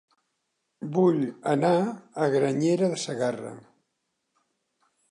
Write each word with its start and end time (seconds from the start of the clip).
Vull 0.95 1.19
anar 1.53 1.75
a 2.27 2.31
Granyena 2.37 2.91
de 2.95 2.99
Segarra 3.05 3.55